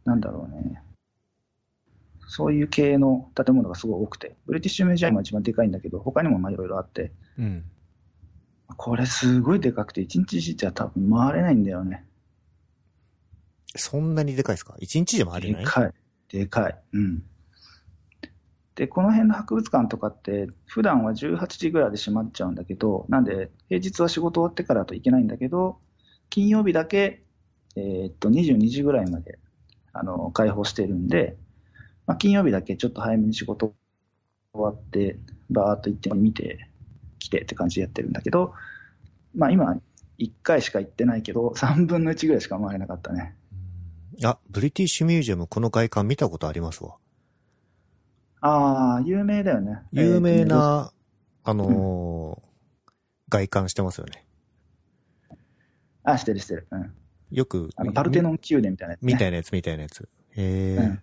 [0.06, 0.82] なんだろうね、
[2.28, 7.64] そういう系の建物がすごい多くて、ブリティッシュミュージアムが一番でかいんだけど、他にもまあいろいろあって、うん。
[8.78, 12.06] これすごいでかくて、一日じゃ多分回れないんだよね。
[13.76, 14.76] そんなにでかいですか？
[14.80, 15.66] 一日でもありない？
[15.66, 15.94] でかい。
[16.30, 16.82] でかい。
[16.94, 17.24] うん。
[18.76, 25.80] で、この辺の博物館とかって、普段は18時ぐらいで閉まっちゃうんだけど、なんで、平日は仕事終わってからだといけないんだけど、
[26.30, 27.24] 金曜日だけ、
[27.76, 29.40] えーっと、22時ぐらいまで、
[29.92, 31.36] あの、開放してるんで、
[32.08, 33.74] まあ、金曜日だけちょっと早めに仕事
[34.54, 36.69] 終わって、バーっと行って見て、
[37.20, 38.54] 来てって感じでやってるんだけど、
[39.36, 39.80] まあ今、
[40.18, 43.36] 1回しか行ってないけど、3分の1ぐらいしか回れなかったね。
[44.24, 46.96] あ、ブリティッシュミュージアムこの外観見たことありますわ。
[48.42, 49.80] ああ、有名だよね。
[49.92, 50.92] 有名な、
[51.44, 52.50] あのー
[53.32, 54.26] 外観してますよね。
[56.04, 56.68] あ、してるしてる。
[56.72, 56.92] うん。
[57.32, 59.14] よく、あの、パルテノン宮殿みたいなやつ、ね。
[59.14, 60.10] みたいなやつ、みたいなやつ。
[60.32, 61.00] へえ、うん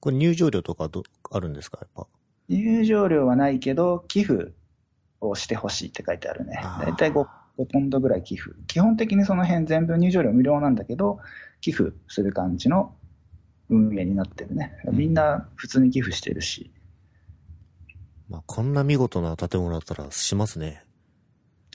[0.00, 2.06] これ入場料とかど、あるんですかやっぱ？
[2.48, 4.52] 入場料はないけど、寄付
[5.20, 6.80] をしてほしいって書いてあるねあ。
[6.82, 7.26] ーだいたい 5,
[7.58, 8.52] 5ポンドぐらい寄付。
[8.66, 11.20] 基本的にその辺全部入場料無料なんだけど、
[11.60, 12.94] 寄付する感じの
[13.68, 14.80] 運営になってるね。
[14.86, 16.70] うんみんな普通に寄付してるし。
[18.28, 20.84] まあ、こんな見事な建物だったらしますね。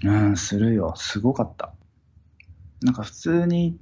[0.03, 0.93] うん、するよ。
[0.95, 1.73] すごかった。
[2.81, 3.77] なんか普通に、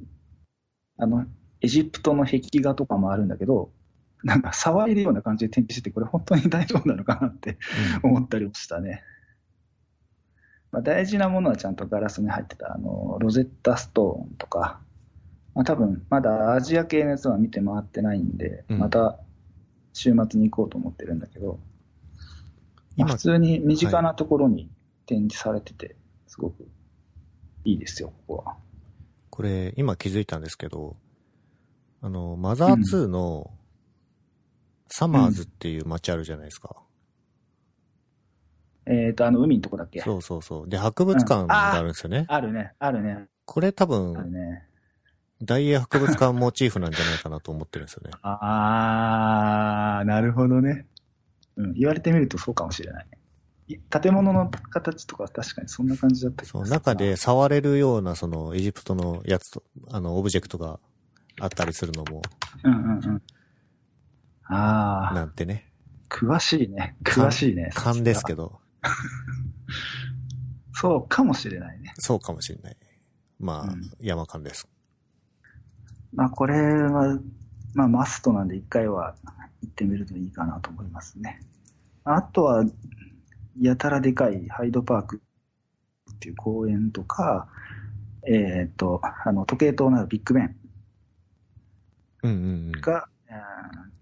[0.98, 1.26] あの、
[1.62, 3.72] エジプトの壁画とかもあるんだけど、
[4.24, 7.58] なんか騒いでるような感じで展示してて、これ本当に大丈夫なのかなって
[8.02, 9.04] 思ったりもしたね。
[10.74, 14.80] まあ、大事なものはちゃんとガラスに入ってた、あの、ロゼッタストーンとか、
[15.54, 18.80] まあ、多分まだアジア系のやつは見て回ってないんで、うん。
[18.80, 19.20] また
[19.94, 21.58] 週末に行こうと思ってるんだけど、まあ
[22.98, 24.68] 今普通に身近なところに
[25.06, 26.68] 展示されてて、すごく
[27.66, 28.58] いいですよ、ここは。
[29.30, 30.96] これ、今気づいたんですけど、
[32.02, 33.52] あの、マザー2の、
[34.88, 36.78] サマーズっていう街あるじゃないですか。
[38.86, 40.02] えっ、と、あの、海のとこだっけ？
[40.02, 40.70] そうそうそう。
[40.70, 42.26] で、博物館があるんですよね。
[42.28, 44.64] あるね、あるね、これ多ある分、ね。
[45.42, 48.12] 大英博物館モチーフなんじゃないかなと思ってるんですよね。
[48.24, 50.86] あー、なるほどね。
[51.56, 53.08] うん、言われてみるとそうかもしれない。
[53.70, 60.80] い建物の形とか確かにそんな感じだった気そう、がするな中で、触れるような、その、エジプトのやつと、あの、オブジェクトが
[61.40, 62.22] あったりするのも、
[62.64, 63.22] うんうんうん。
[64.46, 65.66] あー、なんてね。
[66.10, 66.96] 詳しいね。
[67.04, 67.72] 詳しいね。
[67.74, 68.44] 勘ですけど。
[68.50, 68.60] ど、
[70.74, 71.94] そうかもしれないね。
[71.98, 72.78] そうかもしれない。
[73.40, 74.68] まあ、うん山勘です。
[76.14, 77.20] まあ、これは、
[77.74, 79.16] まあ、マストなんで一回は
[79.62, 81.40] 行ってみるといいかなと思いますね。
[82.04, 82.66] あとは、
[83.60, 85.22] やたらでかいハイドパーク
[86.12, 87.48] っていう公園とか、
[88.28, 90.56] えっ、と、あの、時計塔のあるビッグベン
[92.24, 92.82] うんうんうん。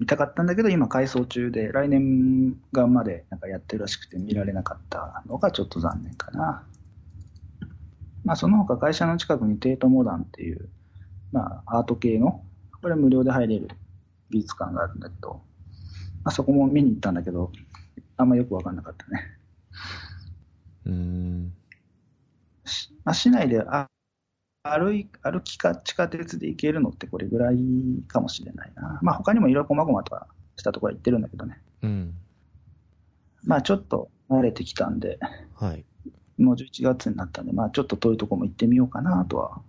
[0.02, 6.66] 見たかったんだけど、今改装中で、来年がまでなんかやってるらしくて見られなかったのがちょっと残念かな。
[8.24, 10.70] まあ、その他会社の近くにテートモダンっていう、
[11.32, 12.44] まあ、アート系の、
[12.82, 13.68] これ無料で入れる
[14.32, 15.44] 美術館があるんだけど、
[16.24, 17.52] まあ、そこも見に行ったんだけど、
[18.18, 19.38] あんまよくわかんなかったね。
[20.86, 21.54] うーん。
[22.66, 23.88] しまあ、市内であ
[24.64, 27.58] 歩い歩きか地下鉄で行けるのってこれぐらい
[28.08, 29.00] かもしれないな。
[29.02, 31.62] まあ他にもいろいろ細々とはしたところは行ってるんだけどね。
[31.82, 32.14] うん。
[33.44, 35.20] まあちょっと慣れてきたんで、
[35.56, 35.86] はい。
[36.38, 39.62] もう11月になったんで、まあちょっと遠いところも行ってみようかなとは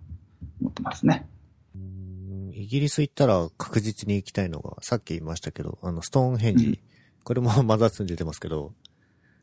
[0.61, 1.27] 思ってますね。
[1.75, 6.65] うーんイギリス行ったら確実に行きたいのが、さっき言いましたけど、あの、ストーンヘンジ。
[6.67, 6.79] うん
[7.23, 8.73] これもマザー2に出てますけど、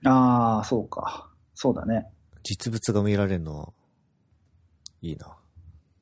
[0.04, 1.30] ああ、そうか。
[1.54, 2.06] そうだね。
[2.42, 3.68] 実物が見られるのは、
[5.02, 5.36] いいな。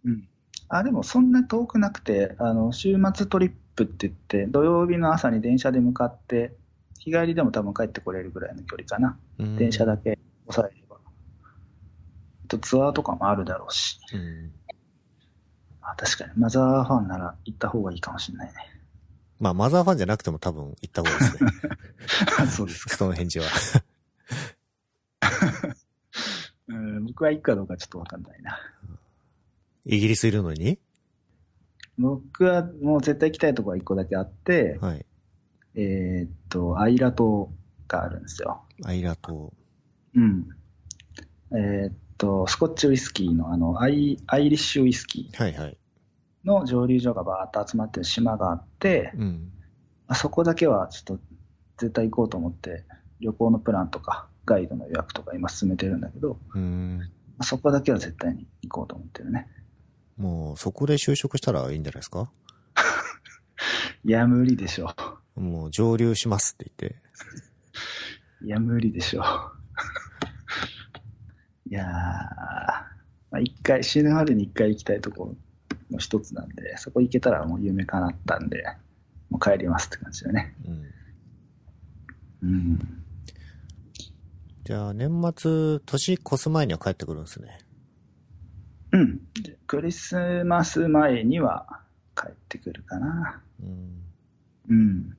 [0.04, 0.28] うん。
[0.68, 6.54] あ、でもそんな遠くなくて、あの、週末トリップって言って、土曜日の朝に電車で向かって、
[6.98, 9.18] 日帰りでも多分帰ってこれるぐらいの距離かな。
[9.38, 10.96] うん電車だけ抑えれば。
[10.96, 11.00] あ
[12.48, 13.98] とツアーとかもあるだろうし。
[14.12, 14.52] うん。
[15.80, 18.54] あ確かに、マザーファンなら行った方がいいかもしれないね。
[19.40, 21.50] まあ、マザーファンじゃなくても多分行った方がいいですね。
[22.50, 22.90] そうですか。
[22.94, 23.46] ストーンヘンジは。
[26.68, 28.58] うん、僕は行くかどうかちょっとわかんないな。
[29.90, 30.78] イギリスいるのに？
[31.98, 35.06] 僕はもう絶対行きたいところが一個だけあって、はい。
[35.76, 37.50] えーっと、アイラ島
[37.88, 38.60] があるんですよ。
[38.84, 39.50] アイラ島。
[40.14, 40.46] うん。
[41.52, 45.30] えーっと、スコッチウイスキーのあのアイ、アイリッシュウイスキ。
[45.32, 45.76] ー
[46.44, 49.50] の蒸留所がバーッと集まってる島があって、うん。
[50.06, 51.24] あそこだけはちょっと
[51.78, 52.84] 絶対行こうと思って、
[53.20, 57.00] 旅行のプランとか、ガイドの予約とか今進めてるんだけど、うーん。
[57.38, 59.48] あそこだけは絶対に行こうと思ってるね。
[60.18, 62.30] もう、そこで就職したらいいんじゃないですか？
[64.04, 64.94] いや、無理でしょ
[65.36, 67.00] もう、上流しますって言って。
[68.42, 68.46] う。
[68.46, 69.24] いや、無理でしょう。
[71.70, 72.88] いやー、ま
[73.32, 75.36] あ、一回、死ぬまでに一回行きたいところ
[75.90, 78.64] の一つなんで、そこ行けたらもう夢叶ったんで、
[79.30, 80.54] もう帰りますって感じだね。
[80.66, 82.48] うん。
[82.50, 82.78] うん。
[84.64, 87.58] じゃあ、年末、年越す前には帰ってくるんですね。
[88.92, 89.20] うん。
[89.42, 91.82] でクリスマス前には
[92.16, 93.42] 帰ってくるかな。
[93.62, 94.02] うん。
[94.68, 95.16] うん。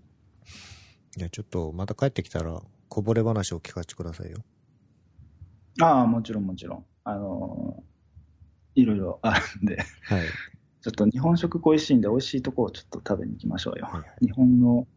[1.11, 4.37] じゃあ、ちょっと、また帰ってきたら、こぼれ話を聞かせてくださいよ。
[5.81, 6.85] ああ、もちろんもちろん。
[7.03, 7.89] あのー
[8.75, 10.21] いろいろあるんで、はい。
[10.81, 13.85] ちょっと日本食恋しいんで、美味しいとこをちょっと食べに行きましょうよ。
[13.85, 14.87] はいはい日本の、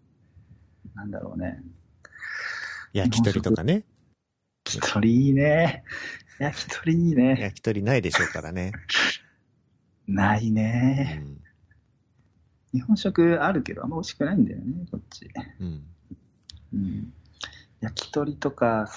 [0.94, 1.62] なんだろうね。
[2.92, 3.84] 焼き鳥とかね。
[4.66, 5.82] 焼き鳥いいね。
[6.42, 7.36] 焼き鳥いいね。
[7.40, 8.72] 焼き鳥ないでしょうからね。
[10.08, 11.22] ないうね。
[12.74, 12.76] ん。
[12.76, 15.30] 日本食あるけど、あんま美味しくないんだよね、こっち。
[15.60, 15.84] うん。
[16.74, 17.12] うん。
[17.80, 18.90] 焼き鳥とか、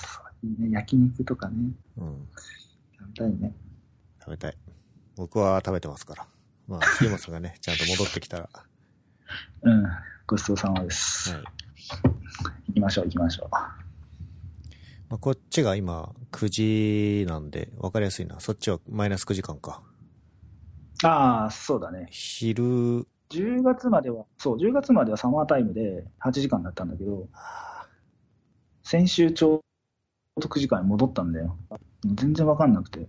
[0.43, 0.71] ね。
[0.71, 1.71] 焼肉とかね。
[1.97, 2.27] うん。
[2.97, 3.55] 食べたいね。
[4.19, 4.57] 食べたい。
[5.15, 6.27] 僕は食べてますから。
[6.67, 8.49] まあ、杉本さんがね、 ちゃんと戻ってきたら。
[8.51, 8.65] は
[9.61, 9.85] うん。
[10.25, 11.29] ごちそうさまです。
[11.29, 11.33] い。
[12.69, 13.84] 行きましょう、行きましょう。
[15.09, 18.39] まあ、こっちが今、9時なんで、わかりやすいな。
[18.39, 19.81] そっちはマイナス9時間か。
[21.03, 22.07] ああ、そうだね。
[22.09, 27.27] 昼、10月までは、そう、10月まではサマータイムで8時間だったんだけど、
[28.83, 29.61] 先週ちょ
[30.37, 31.57] うど9時間に戻ったんだよ。
[32.05, 33.07] 全然わかんなくて。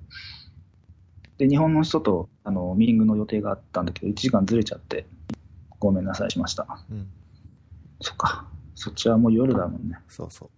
[1.38, 5.06] で、日本の人とあのミーティングの予定があったんだけど、1時間ずれちゃって、
[5.78, 6.66] ごめんなさいしました。
[6.90, 7.08] うん。
[8.00, 8.46] そっか。
[8.74, 9.98] そっちはもう夜だもんね。
[10.08, 10.50] そうそ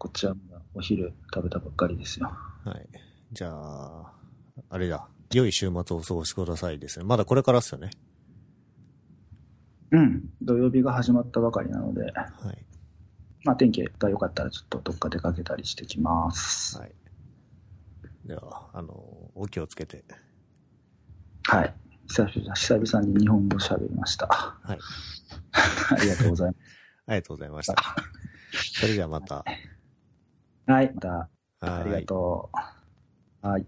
[0.00, 2.32] こっちはまだお昼食べたばっかりですよ。
[2.64, 2.68] う。
[2.70, 2.88] はい。
[3.32, 4.12] じゃあ、
[4.70, 5.06] あれだ。
[5.30, 7.04] 良い週末をお過ごしくださいですね。
[7.04, 7.90] まだこれからっすよね。
[9.90, 10.22] うん。
[10.40, 12.12] 土曜日が始まったばかりなので、はい。
[13.44, 16.78] まあ天気が良かったらちょっとどっか出かけたりしてきます。
[16.78, 16.92] はい。
[18.24, 18.94] では、あの、
[19.34, 20.02] お気をつけて。
[21.44, 21.74] はい。
[22.08, 24.26] 久々久々に日本語喋りました。
[24.62, 24.78] はい。
[25.92, 26.54] ありがとうござい
[27.06, 27.76] ありがとうございました。
[28.80, 29.44] それではまた。
[30.70, 30.94] はい。
[30.94, 31.08] また、
[31.60, 32.50] はありがと
[33.42, 33.48] う。
[33.48, 33.66] はい。